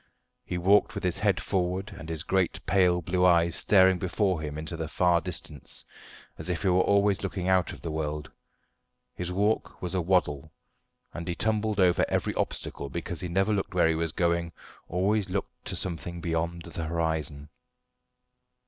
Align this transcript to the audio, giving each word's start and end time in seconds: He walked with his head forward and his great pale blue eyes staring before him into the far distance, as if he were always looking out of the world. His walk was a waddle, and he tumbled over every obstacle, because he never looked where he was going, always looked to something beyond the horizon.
He 0.43 0.57
walked 0.57 0.95
with 0.95 1.03
his 1.03 1.19
head 1.19 1.39
forward 1.39 1.95
and 1.95 2.09
his 2.09 2.23
great 2.23 2.59
pale 2.65 3.03
blue 3.03 3.23
eyes 3.23 3.55
staring 3.55 3.99
before 3.99 4.41
him 4.41 4.57
into 4.57 4.75
the 4.75 4.87
far 4.87 5.21
distance, 5.21 5.85
as 6.39 6.49
if 6.49 6.63
he 6.63 6.69
were 6.69 6.81
always 6.81 7.21
looking 7.21 7.47
out 7.47 7.71
of 7.71 7.83
the 7.83 7.91
world. 7.91 8.31
His 9.13 9.31
walk 9.31 9.79
was 9.79 9.93
a 9.93 10.01
waddle, 10.01 10.51
and 11.13 11.27
he 11.27 11.35
tumbled 11.35 11.79
over 11.79 12.03
every 12.09 12.33
obstacle, 12.33 12.89
because 12.89 13.21
he 13.21 13.27
never 13.27 13.53
looked 13.53 13.75
where 13.75 13.87
he 13.87 13.93
was 13.93 14.11
going, 14.11 14.53
always 14.89 15.29
looked 15.29 15.65
to 15.65 15.75
something 15.75 16.19
beyond 16.19 16.63
the 16.63 16.85
horizon. 16.85 17.49